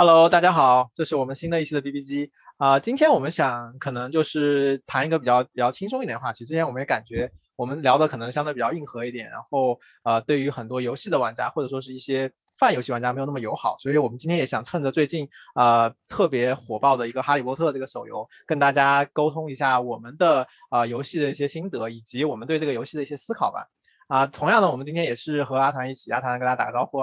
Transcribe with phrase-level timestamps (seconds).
[0.00, 2.78] Hello，大家好，这是我们新的一期的 B B G 啊。
[2.78, 6.44] 今天我们想可能就是谈一个比较比较轻松一点的话题。
[6.44, 13.76] 之前我们也感觉我们聊的可能相对比较硬核一点，然后呃，对于很多游戏的玩家或者说是一些泛游戏玩家没有那么友好。
[13.80, 23.66] 所以我们今天也想趁着最近呃特别火爆的一个哈利波特这个手游，跟大家沟通一下我们的呃游戏的一些心得，以及我们对这个游戏的一些思考吧。
[24.06, 27.00] 啊，同样的，我们今天也是和阿团一起，阿团跟大家打个招呼。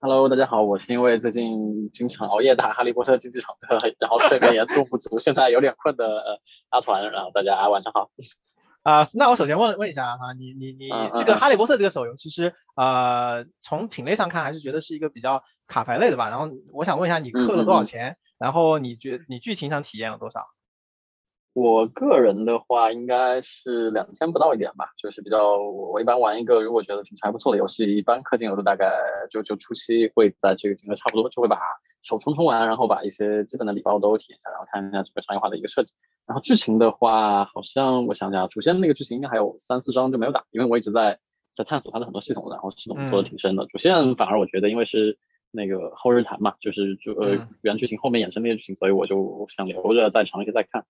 [0.00, 8.08] Hello，大家好，我是因为最近经常熬夜打《哈利波特竞技场》的，然后睡眠严重不足，现在有点困的阿团，然后大家晚上好。
[8.84, 16.28] 啊，那我首先问问一下哈，你你你这个《哈利波特》这个手游，其实呃从品类上看，还是觉得是一个比较卡牌类的吧？
[16.28, 18.16] 然后我想问一下，你氪了多少钱？
[18.38, 20.46] 然后你觉你剧情上体验了多少？
[21.58, 28.92] 我个人的话应该是两千不到一点吧，就是比较我一般玩一个如果觉得品质还不错的游戏，一般氪金额度大概
[29.30, 31.58] 就就初期会在这个金额差不多，就会把
[32.02, 35.92] 手充充完，然后把一些基本的礼包都体验一下，然后看一下这个商业化的一个设计。
[36.26, 41.18] 然后剧情的话，好像我想想，主线那个剧情应该还有三四章就没有打，因为我一直在
[41.54, 43.66] 在探索它的很多系统，然后系统做的挺深的。
[43.66, 45.18] 主线反而我觉得因为是
[45.50, 50.84] 那个后日谈嘛，就是就呃原剧情后面衍生那些剧情，所以我就想留着再尝试再看。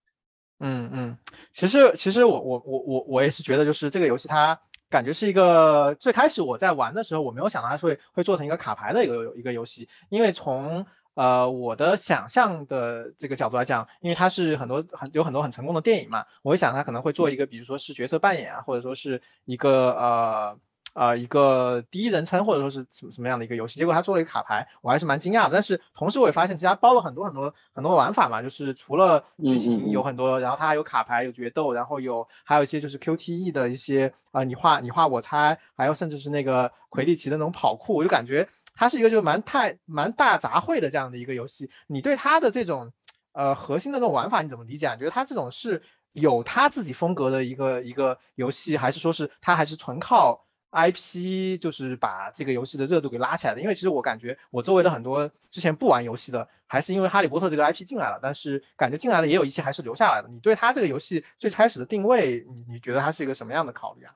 [0.60, 1.18] 嗯嗯，
[1.52, 4.58] 其实其实我我我我我也是觉得，就是这个游戏它
[4.90, 10.84] 感觉是一个最开始我在玩的时候，我没有想到它会会做成一个卡牌的一个一个游戏，因为从
[11.14, 20.58] 呃我的想象的这个角度来讲，因为它是很多很有很多很成功的电影嘛，我想它可能会做一个，比如说是角色扮演啊，或者说是一个呃。
[20.98, 25.50] 呃，一个第一人称或者说是什么什么样的一个游戏，结果他做了一个卡牌，我还是蛮惊讶的。
[25.52, 41.70] 但是同时我也发现，其实他包了很多很多很多玩法嘛，就是除了剧情有很多，然后他还有卡牌、有决斗，然后有还有一些就是 QTE 的一些啊，你画你画我猜，还有甚至是那个魁地奇的那种跑酷，我就感觉它是一个就蛮太蛮大杂烩的这样的一个游戏。
[41.86, 42.92] 你对它的这种
[43.34, 44.90] 呃核心的那种玩法你怎么理解？
[44.94, 45.80] 你觉得它这种是
[46.14, 60.28] 有他自己风格的一个一个游戏，还是说是他还是纯靠？IP 就是把这个游戏的热度给拉起来的，因为其实我感觉我周围的很多之前不玩游戏的，还是因为哈利波特这个 IP 进来了，但是感觉进来的也有一些还是留下来的。
[60.28, 64.14] 你对他这个游戏最开始的定位，你你觉得它是一个什么样的考虑啊？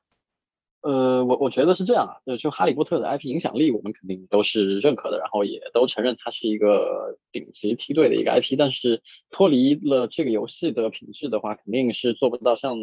[0.83, 12.77] 呃，我我觉得是这样啊，就哈利波特的 IP 影响力，我们肯定都是认可的，然后也都承认它是一个顶级梯队的一个 IP，但是脱离了这个游戏的品质的话，肯定是做不到像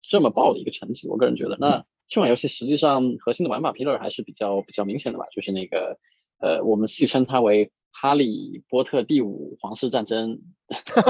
[0.00, 1.06] 这么爆的一个成绩。
[1.08, 1.84] 我个人觉得，那。
[2.12, 5.98] 这款游戏实际上核心的玩法皮儿还是比较比较明显的吧，就是那个，
[6.42, 10.38] 呃，我们戏称它为《哈利波特第五皇室战争》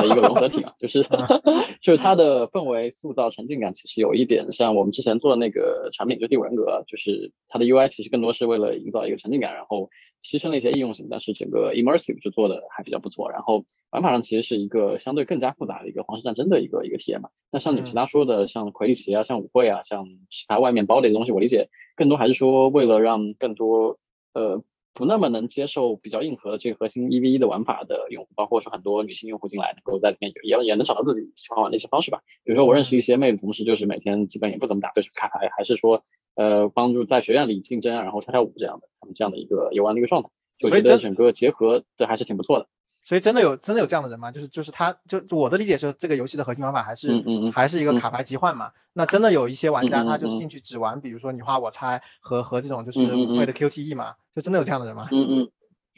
[0.00, 1.02] 的一个融合体嘛，就是
[1.80, 9.88] 就是它的氛围塑造、沉浸感其实有一点像我们之前做的那个产品，就第五人格，就是它的 UI 其实更多是为了营造一个沉浸感，然后
[10.22, 13.64] 牺牲了一些易用性，但是整个 immersive 就做的还比较不错，然后。
[13.92, 17.28] 玩法上其实是一个相对更加复杂的一个皇室战争的一个一个体验嘛。
[17.50, 23.98] 那像你其他说的，像魁地奇啊，像舞会啊，像其他外面包的东西，我理解更多还是说为了让更多
[24.32, 24.62] 呃
[24.94, 32.20] 不那么能接受比较硬核的这个核心一 v 一的玩法的用户，包括说很多女性用户进来，能够在里面也也能找到自己喜欢玩的一些方式吧。
[32.44, 36.04] 比如说我认识一些妹子同事，就是每天基本也不怎么打对手卡牌，还是说
[36.34, 42.66] 呃帮助在学院里竞争，然后跳跳舞这样的，他们这样的一个游玩的一个状态，就觉得整个结合这还是挺不错的。
[43.04, 44.30] 所以真的有真的有这样的人吗？
[44.30, 48.70] 就是就是他，就我的理解是，这个游戏的核心玩法还是还是一个卡牌集换嘛。
[48.92, 53.00] 那真的有一些玩家，他就是进去只玩，比如说你画我猜和和这种就是
[53.36, 55.08] 会的 QTE 嘛，就真的有这样的人吗？
[55.10, 55.50] 嗯嗯，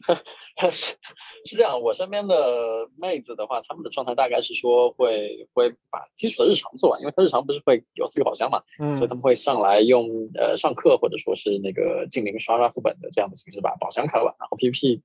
[0.70, 0.96] 是
[1.44, 1.78] 是这样。
[1.80, 15.02] 我身边的妹子的话，他们的状态大概是说会会把基础的日常做完，因为他日常不是会有四个宝箱嘛，所以他们会上来用呃上课或者说是那个精灵刷刷副本的这样的形式把宝箱开完，然后 PVP。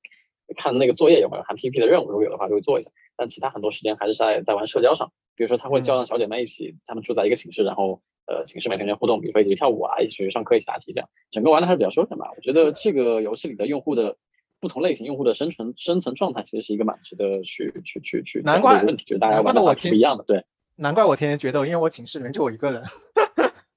[0.56, 2.90] 看那个作业有没有含 PVP 的任务，如果有的话就会做一下。
[3.16, 12.32] 但其他很多时间还是在在玩社交上，比如说他会叫上小姐妹一起，他们住在一个寝室，然后呃寝室每天人互动，比如说一起跳舞啊，一起去上课，一起答题这样，整个玩的还是比较休闲吧。
[12.36, 14.16] 我觉得这个游戏里的用户的
[14.62, 20.24] 不同类型用户的生存生存状态，其实是一个蛮值得去去去去难怪问题，就是大家玩的话不一样的。
[20.24, 20.44] 对，
[20.78, 22.82] 难怪我天天决斗，因为我寝室里面就我一个人。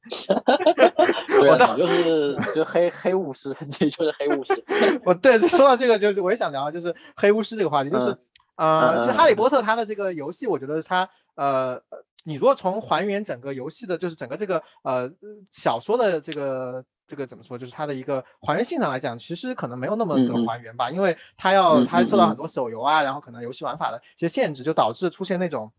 [1.40, 4.64] 我你就是就黑黑巫师， 你就是黑巫师。
[5.06, 8.16] 我对说到这个，就是我也想聊，就是黑巫师这个话题，就是
[8.56, 11.80] 呃，其实哈利波特它的这个游戏，我觉得它呃，
[12.24, 15.10] 你如果从还原整个游戏的，就是整个这个呃
[15.52, 25.70] 小说的这个这个怎么说，就是它的一个还原性上来讲，其实可能没有那么的还原吧，因为它要它受到很多手游啊，然后可能游戏玩法的一些限制，就导致出现那种。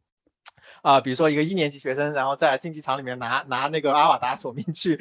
[0.82, 5.00] 啊，比如说一个一年级学生，然后在竞技场里面拿拿那个阿瓦达索命去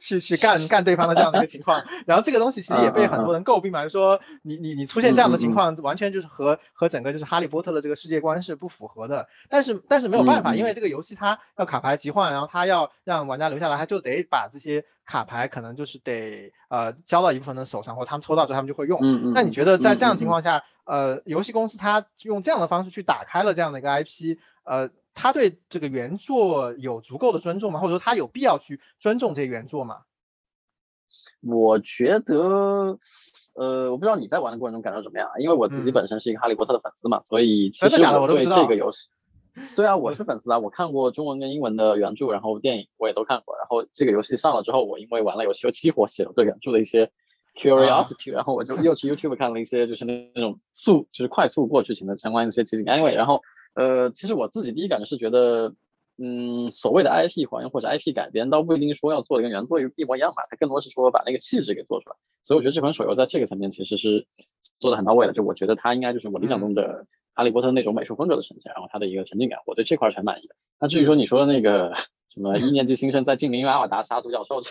[0.00, 1.82] 去去干干对方的这样的一个情况。
[2.06, 9.26] 然后这个东西其实也被很多人诟病嘛，就说你你你出现这样的情况，完全就是和和整个就是哈利波特的这个世界观是不符合的。
[9.48, 18.98] 但是但是没有办法，因为这个游戏它要卡牌集换，然后它要让玩家留下来，他就得把这些卡牌可能就是得呃交到一部分的手上，或他们抽到之后他们就会用。
[19.34, 24.88] 那你觉得在这样情况下，呃，游戏公司它用这样的方式去打开了这样的一个 IP，呃。
[25.14, 27.80] 他对这个原作有足够的尊重吗？
[27.80, 30.02] 或者说他有必要去尊重这些原作吗？
[31.42, 32.98] 我觉得，
[33.54, 35.38] 呃，我不知道你在玩的过程中感受怎么样啊？
[35.38, 39.08] 因为我自己本身是一个哈利波特的粉丝嘛，所以其实我对这个游戏，
[39.74, 43.56] 对啊，我是粉丝啊，我看过中文跟英文的原著，然后电影我也都看过。
[43.56, 47.10] 然后这个游戏上了之后，我因为玩了游戏，又激活起了对原著的一些
[47.56, 52.86] curiosity，然后我就又去 YouTube 看了一些就是那那种速就是快速过剧情的相关一些集锦。
[52.86, 53.40] Anyway，然后。
[53.74, 55.74] 呃，其实我自己第一感觉是觉得，
[56.18, 62.16] 嗯，所谓的 IP 还原或者 IP 改编，倒不一定说要做的跟原作一模一样吧，它更多是说把那个气质给做出来。
[62.42, 64.26] 所以我觉得这款手游在这个层面其实是
[64.78, 65.32] 做的很到位的。
[65.32, 70.54] 就我觉得它应该就是我理想中的哈利波特那种美术风格的呈现，然后它的一个沉浸感，我对这块是很满意的。
[70.80, 71.94] 那至于说你说的那个
[72.32, 74.70] 什么一年级新生在精灵阿瓦达杀独角兽这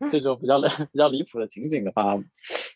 [0.10, 2.18] 这种比较比较离谱的情景的话。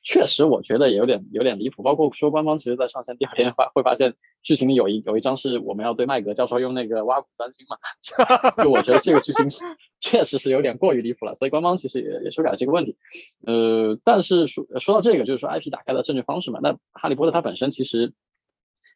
[0.07, 1.83] 确实，我觉得也有点有点离谱。
[1.83, 7.79] 包括说官方其实，在上线第二天发会发现剧情里有一有一张是我们要对麦格教授用那个挖苦钻心嘛，
[8.63, 9.49] 就我觉得这个剧情
[10.01, 11.35] 确实是有点过于离谱了。
[11.35, 12.99] 所以官方其实也也修改了这个问题。
[13.47, 16.61] 呃，但是说说到这个，就是说 IP 打开的正确方式嘛。
[16.63, 18.13] 那哈利波特它本身其实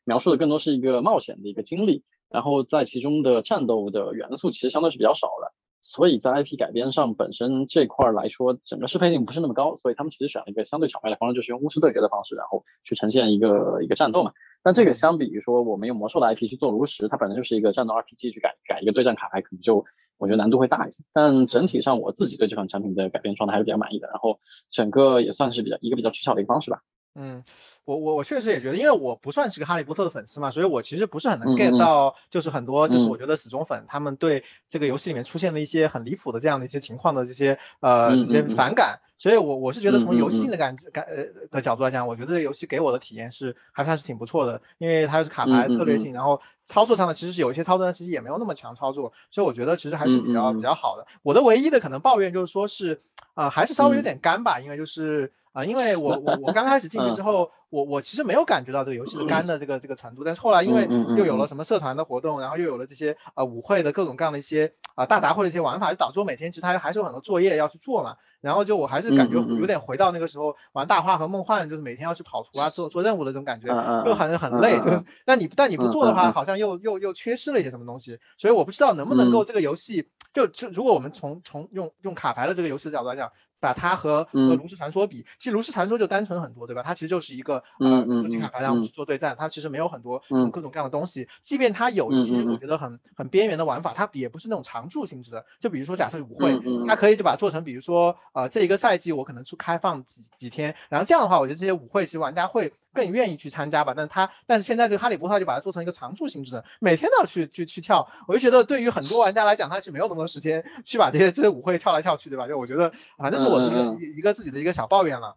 [0.05, 5.53] 描述的更多是一个冒险的一个经历，然后在其中的战斗的元素其实相对是比较少的。
[5.81, 14.33] 所以在 IP 改编上本身这块来说，整个适配性不是那么高，所以他们其实选了一个相对巧妙的方式，就是用巫师对决的方式，然后去呈现一个一个战斗嘛。
[14.63, 19.85] 但这个相比于说我们用魔兽的 IP 去做炉石，它本身就是一个战斗 RPG 去改改一个对战卡牌，可能就
[20.19, 21.05] 我觉得难度会大一些。
[21.13, 24.41] 但整体上我自己对这款产品的改编状态还是比较满意的，然后
[24.73, 26.83] 整个也算是比较一个比较取巧的一个方式吧。
[27.21, 27.43] 嗯，
[27.85, 51.05] 我我我确实也觉得，因为我不算是个哈利波特的粉丝嘛，所以我其实不是很能 get 到，就是很多就是我觉得死忠粉他们对这个游戏里面出现的一些很离谱的这样的一些情况的这些呃这些反感，所以我我是觉得从游戏性的感感呃的角度来讲，我觉得这个游戏给我的体验是还算是挺不错的，因为它是卡牌策略性，然后操作上呢其实是有一些操作呢其实也没有那么强操作，所以我觉得其实还是比较比较好的。
[51.25, 53.01] 我的唯一的可能抱怨就是说是
[53.35, 55.33] 呃还是稍微有点干吧，因为就是。
[55.59, 73.67] 啊，因为我我我刚开始进去之后，我我其实没有感觉到这个游戏的干的这个这个程度，但是后来因为又有了什么社团的活动，然后又有了这些呃舞会的各种各样的一些啊大杂烩的一些玩法，就导致我每天其实它还是有很多作业要去做嘛，然后就我还是感觉有点回到那个时候玩大话和梦幻，就是每天要去跑图啊做做任务的这种感觉，
[74.07, 83.29] 又很很累，就是但你但你不做的话，好像又又又缺失了一些什么东西，所以我不知道能不能够这个游戏就就如果我们从从用用卡牌的这个游戏的角度来讲。
[83.61, 86.83] 把它和和炉石传说比，其实炉石传说就单纯很多，对吧？
[86.83, 90.23] 它其实就是一个呃合金卡牌让我们去做对战，它其实没有很多
[90.53, 91.29] 各种各样的东西。
[91.43, 95.45] 即便它有一些我觉得很很边缘的玩法，它也不是那种常驻性质的。
[95.61, 102.73] 就比如说假设舞会，它可以就把它做成，比如说呃这一个赛季我可能去开放几几天，然后这样的话，我觉得这些舞会其实玩家会。
[102.93, 112.47] 更愿意去参加吧，但是他，但是现在这个哈利波特就把它做成一个常驻性质的，每天都要去去去跳，我就觉得对于很多玩家来讲，他是没有那么多时间去把这些这些舞会跳来跳去，对吧？
[112.49, 115.37] 就我觉得，反正是我的一个一个自己的一个小抱怨了。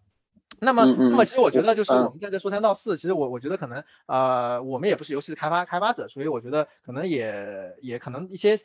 [0.60, 8.56] 那么，那么其实我觉得就是我们在这说三道四，其实我我觉得可能呃，我们也不是游戏的开发开发者，所以我觉得可能也也可能一些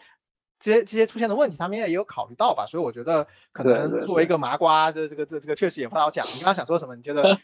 [0.61, 2.67] 这些这些出现的问题，他们也有考虑到吧。
[2.67, 6.27] 所以我觉得可能作为一个麻瓜，这这个这这个确实也不太好讲。
[6.27, 6.95] 你刚刚想说什么？
[6.95, 7.23] 你觉得？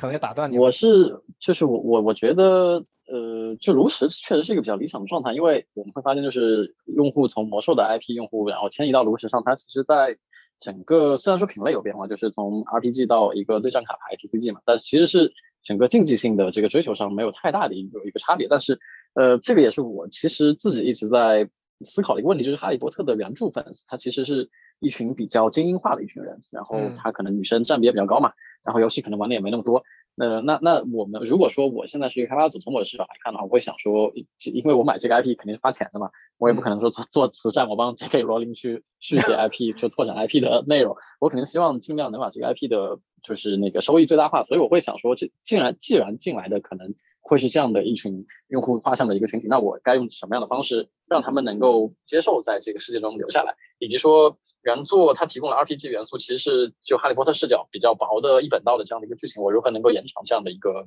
[0.00, 0.58] 可能要打断你。
[0.58, 10.16] 我是，就是我我我觉得，呃，就炉石确实是一个比较理想的状态，因为我们会发现，就是用户从魔兽的 IP 用户，然后迁移到炉石上，它其实在
[10.58, 15.30] 整个虽然说品类有变化，就是从 RPG 到一个对战卡牌 TCG 嘛，但其实是
[15.62, 18.48] 整个竞技性的这个追求上没有太大的一个一个差别。
[18.48, 18.78] 但是，
[19.14, 21.48] 呃，这个也是我其实自己一直在
[21.82, 24.48] 思考的一个问题，就是哈利波特的原著粉丝，他其实是
[24.80, 28.32] 一群比较精英化的一群人，然后他可能女生占比也比较高嘛。
[28.62, 29.82] 然后游戏可能玩的也没那么多，
[30.18, 34.12] 呃，那那我们如果说我现在是一个开发者，从我的视角来看的话，我会想说，
[34.52, 38.20] 因为我买这个 IP 肯定是花钱的嘛，我也不可能说做做慈善，我帮 J.K.
[38.20, 54.38] 罗琳去 续写 IP，就拓展 IP 的内容，我肯定希望尽量能把这个 IP 的，就是那个收益最大化，所以我会想说，这既然既然进来的可能会是这样的一群用户画像的一个群体，那我该用什么样的方式让他们能够接受在这个世界中留下来，以及说。
[54.62, 60.86] 原作它提供了 RPG 元素，其实是就哈利波特视角比较薄的一本道的这样的一个剧情，我如何能够延长这样的一个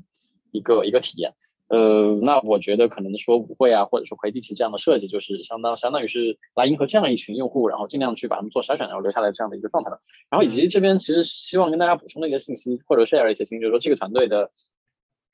[0.52, 1.34] 一个一个体验？
[1.70, 10.00] 呃，那我觉得可能说舞会啊，或者说魁地奇这样的设计，就是相当相当于是来迎合这样一群用户，然后尽量去把他们做筛选，然后留下来这样的一个状态的。
[10.30, 14.52] 然后以及这边其实希望跟大家补充的一个信息，或者 share 一些信息，就是说这个团队的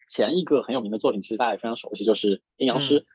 [0.07, 3.01] 前一个很有名的作品，其实大家也非常熟悉，就是《阴阳师》。
[3.03, 3.05] 嗯，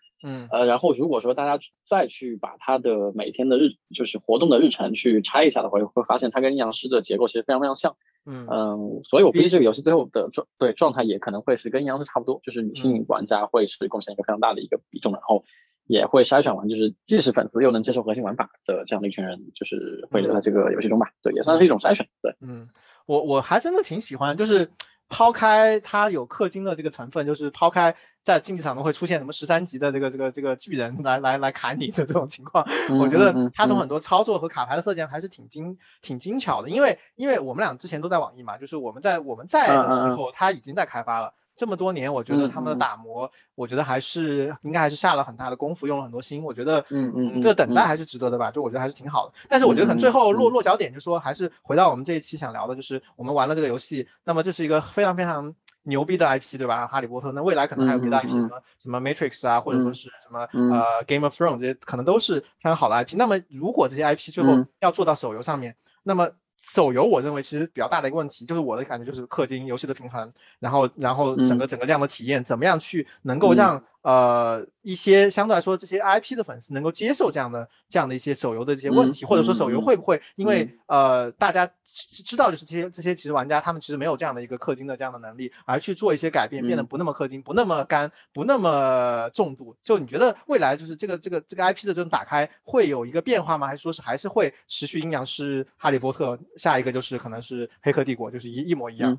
[0.51, 7.95] 呃，然后如果说大家再去把它的每天的日，就是活动的日程去拆一下的话，会发现它跟阴阳师的结构其实非常非常像。
[8.25, 15.45] 嗯嗯，所以我估计这个游戏最后的状对状态也可能会是跟阴阳师差不多，就是女性玩家会是贡献一个非常大的一个比重，然后
[15.87, 21.11] 也会筛选完就是既是粉丝又能接受核心玩法的这样的一群人，就是会留在这个游戏中吧。
[21.23, 22.09] 对，也算是一种筛选。
[22.23, 22.67] 对，嗯，
[23.05, 24.71] 我我还真的挺喜欢，就是。
[25.07, 27.95] 抛开它有氪金的这个成分，就是抛开
[28.25, 32.65] 在竞技场中会出现什么十三级的这个这个这个巨人来来来砍你的这种情况，
[32.99, 36.69] 我觉得他从很多操作和卡牌的设计还是挺精挺精巧的。
[36.71, 41.33] 因为因为我们俩之前都在网易嘛，就是我们在我们在的时候，他已经在开发了。
[41.57, 46.43] 这么多年，我觉得他们的打磨，我觉得还是应该还是下了很大的功夫，用了很多心。
[46.43, 48.51] 我觉得，嗯嗯，这个等待还是值得的吧？
[48.51, 49.35] 就我觉得还是挺好的。
[49.49, 55.55] 但是我觉得可能最后落落脚点，就是说还是回到我们这一期想聊的，就是我们玩了这个游戏，那么这是一个非常非常
[55.85, 56.87] 牛逼的 IP，对吧？
[56.87, 63.15] 哈利波特，那未来可能还有别的 IP，什么什么 Matrix 啊，或者说是什么呃 Game of Thrones 这些，可能都是非常好的 IP。
[63.17, 73.83] 那么如果这些 IP 最后要做到手游上面，那么手游，我认为其实比较大的一个问题，就是我的感觉就是氪金游戏的平衡，然后然后整个整个这样的体验，怎么样去能够让。
[74.05, 89.75] 呃，一些相对来说，这些 IP 的粉丝能够接受这样的这样的一些手游的这些问题，或者说手游会不会因为呃大家知道就是这些这些其实玩家他们其实没有这样的一个氪金的这样的能力，而去做一些改变，变得不那么氪金，不那么干，不那么重度。
[89.83, 93.67] 就你觉得未来就是这个这个这个 IP 的这种打开会有一个变化吗？
[93.67, 99.19] 还是说是还是会持续阴阳师、哈利波特，下一个就是可能是黑客帝国，就是一一模一样？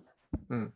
[0.50, 0.72] 嗯。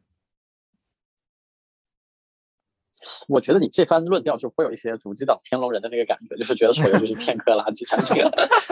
[3.28, 8.24] 我觉得你这番论调就会有一些主机党天龙人的那个感觉，就是觉得手游就是片刻垃圾产品。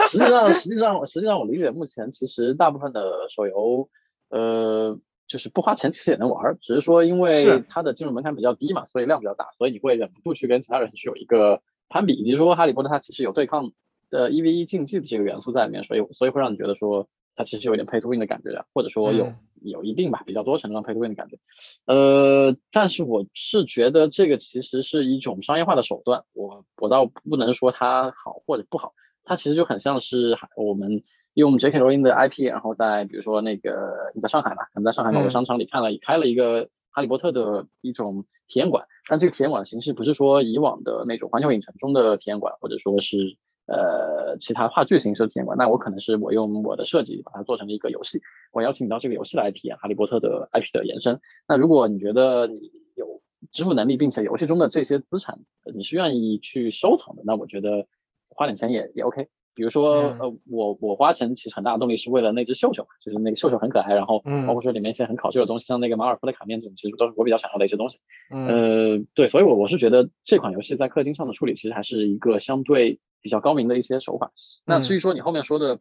[0.08, 3.88] 实际上，实际上，实际上，我理解目前其实大部分的手游，
[4.30, 13.72] 呃，就是不花钱其实也能玩，只是说因为它的进入门槛比较低嘛，所以量比较大，所以你会忍不住去跟其他人去有一个攀比，以及说哈利波特它其实有对抗
[14.10, 17.08] 的一 v 一竞技的这个元素在里面，所以所以会让你觉得说。
[17.40, 21.38] 它其实有点配图 win 的感觉的，或者说有有一定吧，比较多程度上配图 win 的感觉。
[21.86, 28.92] 呃，但是我是觉得这个其实是一种商业化的手段，我我倒不能说它好或者不好，
[29.24, 31.02] 它其实就很像是我们
[31.34, 31.78] 用 J.K.
[31.78, 43.36] 罗琳的 IP，然后在比如说那个你在上海嘛，可能在上海某个商场里看了开了一个哈利波特的一种体验馆，但这个体验馆形式不是说以往的那种环球影城中的体验馆，或者说是。
[43.68, 48.20] 呃，其他话剧形式的体验馆，那我可能是我用我的设计把它做成了一个游戏，
[48.50, 51.20] 我邀请你到这个游戏来体验哈利波特的 IP 的延伸。
[51.46, 53.20] 那如果你觉得你有
[53.52, 55.38] 支付能力，并且游戏中的这些资产
[55.74, 57.86] 你是愿意去收藏的，那我觉得
[58.30, 59.28] 花点钱也也 OK。
[59.58, 67.98] 比如说，呃，我我花钱其实很大的动力是为了那只秀秀，就是那个秀秀很可爱，然后包括说里面一些很考究的东西，像那个马尔福的卡面这种，其实都是我比较想要的一些东西。
[68.30, 74.30] 呃，对，所以我我是觉得这款游戏在氪金上的处理其实还是一个相对比较高明的一些手法。
[74.64, 75.80] 那至于说你后面说的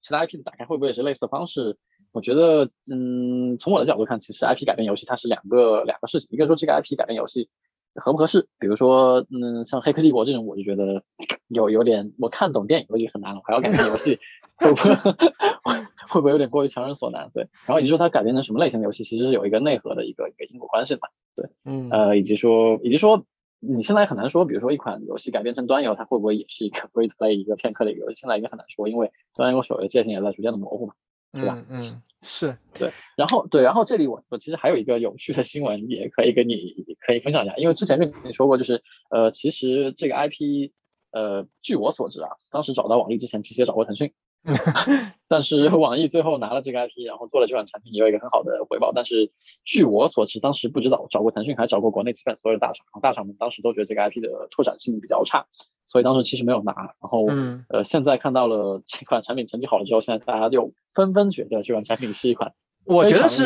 [0.00, 1.78] 其他 IP 的打开会不会也是类似的方式？
[2.10, 7.48] 我觉得，嗯，从我的角度看，其实 IP 改变游戏它是两个两个事情，一个说这个 IP 改变游戏。
[7.94, 8.48] 合不合适？
[8.58, 11.02] 比如说，嗯，像《黑客帝国》这种，我就觉得
[11.48, 14.18] 有有点，我看懂电影我已经很难了，还要改编游戏，
[14.56, 14.94] 会不会
[16.08, 17.30] 会不会有点过于强人所难？
[17.32, 17.48] 对。
[17.66, 21.08] 然后你说它改编成什么类型的游戏，其实是有一个内核的一个一个因果关系的嘛？
[21.36, 23.24] 对，嗯，呃，以及说，以及说，
[23.60, 28.16] 你现在很难说，比如说一款游戏改编成端游，它会不会也是一个 free play 一个片刻的一个游戏？
[28.20, 30.94] 现在应该很难说，因为端游手游界限也在逐渐的模糊嘛。
[31.34, 31.64] 对吧？
[31.68, 40.70] 嗯，是对，然后对，然后这里我我其实还有一个有趣的新闻，也可以跟你可以分享一下，因为之前跟你说过，就是呃，其实这个 IP，
[41.10, 44.12] 呃，据我所知啊，当时找到网易之前，其实也找过腾讯。
[45.26, 48.92] 但是网易最后拿了这个 IP，然后做了这款产品，也有一个很好的回报。
[48.94, 49.30] 但是
[49.64, 55.46] 据我所知，当时不知道找过腾讯，还找过国内基本所有的大厂，大厂们当时都觉得这个 IP 的拓展性比较差，
[55.86, 56.72] 所以当时其实没有拿。
[56.72, 57.26] 然后
[57.68, 62.52] 呃，现在看到了这款产品成绩好了之后，现在大家就纷纷觉得这款产品是一款。
[62.86, 63.44] 我觉得是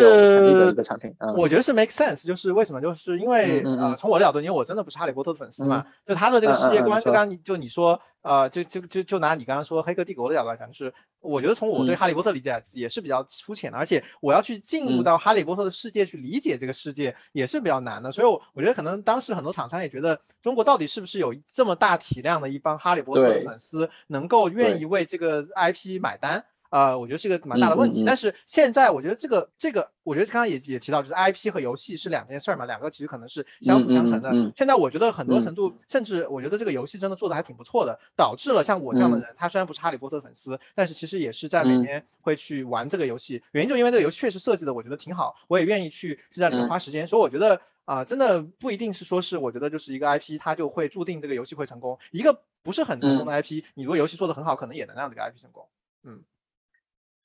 [1.36, 2.80] 我觉得是 make sense，就是为什么？
[2.80, 26.44] 就是因为呃，从我的角度，因为我真的不是哈利波特的粉丝嘛，就他的这个世界观，就刚你就你说，呃，就就就就拿你刚刚说黑客帝国的角度来讲，就是我觉得从我对哈利波特理解也是比较粗浅的，而且我要去进入到哈利波特的世界去理解这个世界也是比较难的，所以，我我觉得可能当时很多厂商也觉得中国到底是不是有这么大体量的一帮哈利波特的粉丝，能够愿意为这个 IP 买单。
[26.70, 28.00] 呃，我觉得是一个蛮大的问题。
[28.00, 34.28] 嗯嗯嗯但是现在我觉得这个这个，我觉得刚刚也也提到，就是 IP 和游戏是两件事儿嘛，两个其实可能是相辅相成的。
[34.30, 43.42] 嗯嗯嗯现在我觉得很多嗯程度，甚至我觉得这个游戏真的做的还挺不错的，导致了像我这样的嗯人，他虽然不是哈利波特粉丝，但是其实也是在每嗯年会去玩这个游戏。
[43.52, 47.06] 原因就因为这个游戏确实设计的我觉得挺好，我也愿意去去在里面嗯花时间。
[47.06, 55.66] 所以我觉得啊、真的不一定是说是我觉得就是一个 IP 它就会注定这个游戏会成功，一个不是很成功的 IP，、你如果游戏做得很好，可能也能让这个 IP 成功。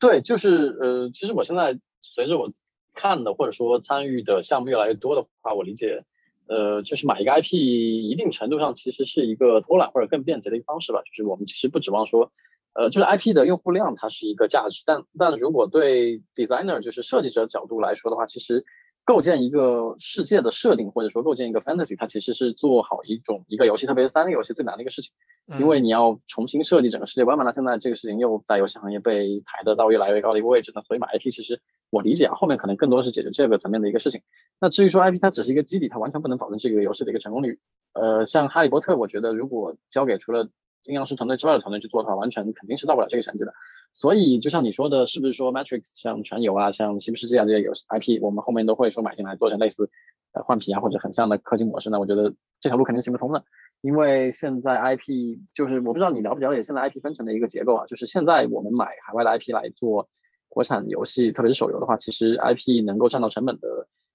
[0.03, 2.51] 对，就是呃，其实我现在随着我
[2.93, 5.99] 看的或者说参与的项目越来越多的话，我理解，
[6.45, 11.01] 呃，就是买一个 IP，一定程度上其实是一个偷懒或者更便捷的一个方式吧。
[11.05, 12.33] 就是我们其实不指望说，
[12.73, 18.65] 呃，就是 IP 的用户量它是一个价值，但但如果对 designer 就是设计者角度来说的话，其实
[19.05, 25.11] 构建一个世界的设定或者说构建一个 fantasy，它其实是做好一种一个游戏，特别是三 A 游戏最难的一个事情。
[25.59, 34.21] 因为你要重新设计整个世界观嘛，那现在这个事情又在游戏行业被抬得到越来越高的一个位置，那所以买 IP 其实我理解啊，后面可能更多是解决这个层面的一个事情。
[34.61, 37.59] 那至于说 IP 它只是一个基底，它完全不能保证这个游戏的一个成功率。
[37.93, 40.47] 呃，像哈利波特，我觉得如果交给除了
[40.85, 43.53] 阴阳师团队之外的团队去做的话，完全肯定是到不了这个成绩的。
[43.93, 49.89] 所以就像你说的，是不是说 Matrix 像传游啊、像西部世界啊这些游戏 IP，我们后面都会说买进来做成类似
[50.33, 51.99] 呃换皮啊或者很像的氪金模式呢？
[51.99, 53.43] 我觉得这条路肯定行不通的。
[53.81, 60.07] 因为现在 IP 就是我不知道你了不了解现在 IP 分成的一个结构啊，就是现在我们买海外的 IP 来做
[60.49, 63.67] 国产游戏，特别是手游的话，其实 IP 能够占到成本的，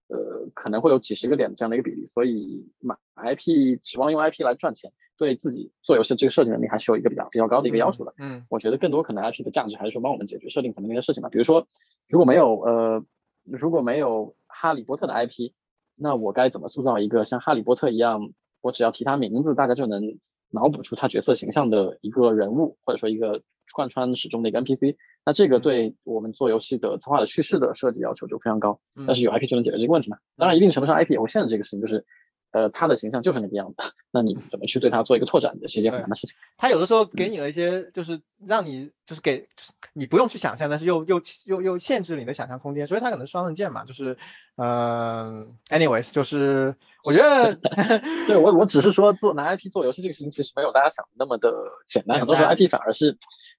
[0.08, 8.14] 呃，可能会有几十个点这样的一个比例，所以买 IP 指望用 IP 来赚钱，对自己做游戏这个设计能力还是有一个比较比较高的一个要求的。
[8.18, 11.28] 嗯我觉得更多可能 IP 的价值还是说帮我们解决设定层面的事情吧。
[11.28, 11.66] 比如说，
[12.08, 13.04] 如果没有呃，
[13.44, 15.50] 如果没有哈利波特的 IP，
[15.96, 18.32] 那我该怎么塑造一个像哈利波特一样，
[18.62, 20.02] 我只要提他名字，大家就能
[20.50, 23.42] 脑补出他角色形象的一个人物，或者说一个
[23.74, 24.94] 贯穿始终的一个 NPC。
[25.26, 30.16] 那这个对我们做游戏的策划的叙事的设计要求就非常高，但是有 IP 就能解决这个问题嘛？
[30.36, 32.06] 当然，一定程度上 IP 也会限制这个事情，就是。
[32.50, 36.36] 呃，他的形象就是那个样子，那你怎么去对他做一个拓展，也是一件很难的事情。
[36.56, 39.46] 他有的时候给你了一些，就是让你就是给
[39.92, 43.84] 你不用去想象，但是又又又又限制你的想象空间，所以它可能是双刃剑嘛。
[43.84, 44.16] 就是，
[44.56, 46.74] 嗯、a n y w a y s 就是
[47.04, 47.54] 我觉得
[48.26, 51.52] 对我我只是说做拿 IP 做游戏这个事情，其实没有大家想的那么的
[51.86, 52.18] 简单。
[52.18, 53.16] 很多时候 IP 反而是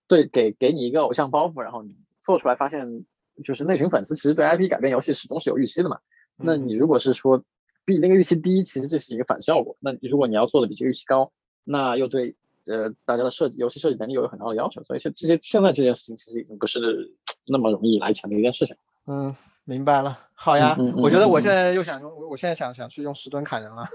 [0.07, 3.05] 对给给你一个偶像包袱，然后你做出来发现，
[3.43, 5.99] 就是那群粉丝其实对 IP 改变游戏始终是有预期的嘛。
[6.41, 7.43] 那你如果是说
[7.85, 9.75] 比那个预期低，其实这是一个反效果。
[9.79, 11.31] 那如果你要做的比这个预期高，
[11.63, 12.35] 那又对
[12.67, 16.79] 呃大家的设计游戏设计能力又有很高的要求，所以现这些现在这件事情其实已经不是
[17.45, 18.75] 那么容易来钱的一件事情。
[19.07, 20.19] 嗯，明白了。
[20.33, 23.85] 好呀，嗯嗯嗯我觉得我嗯现在又想用，我我现在想想去用石墩砍人了。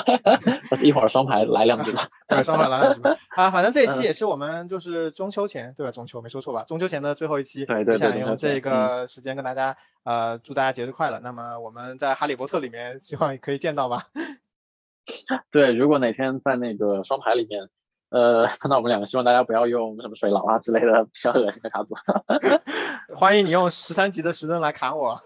[0.82, 2.06] 一会儿双排来两句吧。
[2.28, 3.14] 对，双排来两句吧。
[3.36, 5.92] 啊，反正这一期嗯也是我们就是中秋前，对吧？
[5.92, 6.62] 中秋没说错吧？
[6.64, 11.20] 中秋前的最后一期，对对对想用这个时间跟大家呃祝大家节日快乐。
[11.20, 14.06] 那么我们在哈利波特里面希望可以见到吧。
[15.50, 17.68] 对，如果哪天在那个双排里面，
[18.10, 21.94] 呃，碰到我们两个，希望大家不要用什么水牢啊之类的比较恶心的卡组。
[23.14, 25.20] 欢迎你用十三级的十吨来砍我。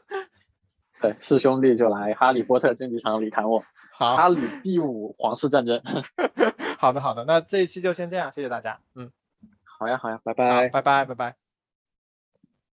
[1.01, 3.63] 对，是兄弟就来哈利波特竞技场里砍我。
[3.99, 5.81] 好，哈里第五皇室战争。
[6.79, 8.79] 好的好的，那这一期就先这样，谢谢大家。
[8.95, 9.11] 嗯，
[9.65, 10.69] 好呀好呀，拜，拜。
[10.69, 11.46] 拜拜拜拜。